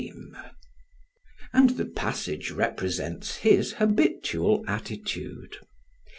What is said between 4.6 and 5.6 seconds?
attitude.